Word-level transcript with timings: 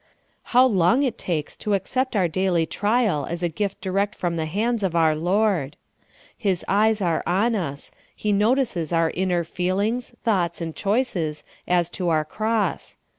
How 0.45 0.65
long 0.65 1.03
it 1.03 1.19
takes 1.19 1.55
to 1.57 1.75
accept 1.75 2.15
our 2.15 2.27
daily 2.27 2.65
trial 2.65 3.27
as 3.29 3.43
a 3.43 3.49
gift 3.49 3.81
direct 3.81 4.15
from 4.15 4.35
the 4.35 4.47
hands 4.47 4.81
of 4.81 4.95
our 4.95 5.15
Lord! 5.15 5.77
His 6.35 6.65
eyes 6.67 7.03
are 7.03 7.21
on 7.27 7.53
us; 7.53 7.91
He 8.15 8.33
notices 8.33 8.91
our 8.91 9.11
inner 9.11 9.43
feelings, 9.43 10.15
thoughts, 10.23 10.59
and 10.59 10.75
choices 10.75 11.43
as 11.67 11.91
to 11.91 12.09
our 12.09 12.25
cross. 12.25 12.97